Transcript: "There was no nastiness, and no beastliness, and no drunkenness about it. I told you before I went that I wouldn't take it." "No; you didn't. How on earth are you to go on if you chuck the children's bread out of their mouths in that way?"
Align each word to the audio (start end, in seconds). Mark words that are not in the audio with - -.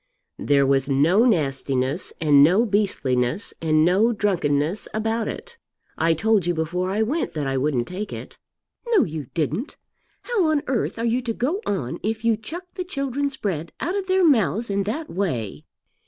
"There 0.39 0.65
was 0.65 0.89
no 0.89 1.25
nastiness, 1.25 2.11
and 2.19 2.41
no 2.43 2.65
beastliness, 2.65 3.53
and 3.61 3.85
no 3.85 4.11
drunkenness 4.11 4.87
about 4.95 5.27
it. 5.27 5.59
I 5.95 6.15
told 6.15 6.47
you 6.47 6.55
before 6.55 6.89
I 6.89 7.03
went 7.03 7.33
that 7.35 7.45
I 7.45 7.55
wouldn't 7.55 7.87
take 7.87 8.11
it." 8.11 8.39
"No; 8.95 9.03
you 9.03 9.27
didn't. 9.35 9.77
How 10.23 10.47
on 10.47 10.63
earth 10.65 10.97
are 10.97 11.05
you 11.05 11.21
to 11.21 11.33
go 11.33 11.61
on 11.67 11.99
if 12.01 12.25
you 12.25 12.35
chuck 12.35 12.65
the 12.73 12.83
children's 12.83 13.37
bread 13.37 13.73
out 13.79 13.95
of 13.95 14.07
their 14.07 14.25
mouths 14.25 14.71
in 14.71 14.85
that 14.85 15.07
way?" 15.11 15.65